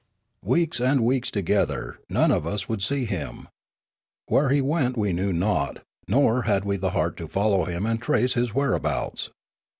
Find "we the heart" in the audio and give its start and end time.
6.65-7.17